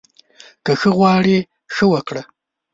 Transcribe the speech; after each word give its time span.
که 0.65 0.71
ښه 0.79 0.89
غواړې، 0.97 1.37
ښه 1.75 1.85
وکړه 1.93 2.23